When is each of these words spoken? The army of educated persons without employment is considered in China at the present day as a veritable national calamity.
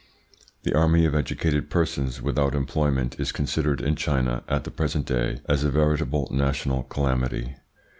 The 0.63 0.73
army 0.75 1.05
of 1.05 1.13
educated 1.13 1.69
persons 1.69 2.23
without 2.23 2.55
employment 2.55 3.19
is 3.19 3.31
considered 3.31 3.81
in 3.81 3.95
China 3.95 4.43
at 4.47 4.63
the 4.63 4.71
present 4.71 5.05
day 5.05 5.41
as 5.47 5.63
a 5.63 5.69
veritable 5.69 6.27
national 6.31 6.81
calamity. 6.85 7.53